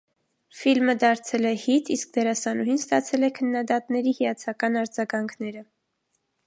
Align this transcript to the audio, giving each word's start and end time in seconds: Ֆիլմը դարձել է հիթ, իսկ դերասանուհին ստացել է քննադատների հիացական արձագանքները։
Ֆիլմը 0.59 0.95
դարձել 1.03 1.49
է 1.49 1.51
հիթ, 1.65 1.91
իսկ 1.97 2.15
դերասանուհին 2.17 2.81
ստացել 2.81 3.29
է 3.29 3.31
քննադատների 3.41 4.17
հիացական 4.23 4.83
արձագանքները։ 4.85 5.65